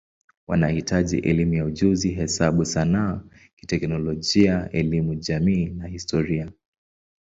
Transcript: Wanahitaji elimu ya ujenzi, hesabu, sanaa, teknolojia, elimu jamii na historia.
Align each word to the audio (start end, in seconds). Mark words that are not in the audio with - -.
Wanahitaji 0.47 1.17
elimu 1.17 1.53
ya 1.53 1.65
ujenzi, 1.65 2.09
hesabu, 2.09 2.65
sanaa, 2.65 3.21
teknolojia, 3.67 4.69
elimu 4.71 5.15
jamii 5.15 5.65
na 5.65 5.87
historia. 5.87 6.51